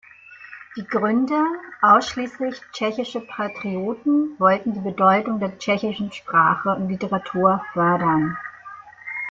Die 0.77 0.83
Gründer, 0.87 1.45
ausschließlich 1.83 2.59
tschechische 2.73 3.19
Patrioten, 3.21 4.33
wollten 4.39 4.73
die 4.73 4.79
Bedeutung 4.79 5.39
der 5.39 5.59
tschechischen 5.59 6.11
Sprache 6.11 6.69
und 6.71 6.89
Literatur 6.89 7.63
fördern. 7.73 8.35